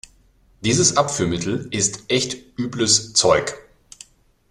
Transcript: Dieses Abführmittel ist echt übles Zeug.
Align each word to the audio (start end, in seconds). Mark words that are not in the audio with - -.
Dieses 0.61 0.97
Abführmittel 0.97 1.67
ist 1.69 2.05
echt 2.11 2.35
übles 2.57 3.13
Zeug. 3.13 3.53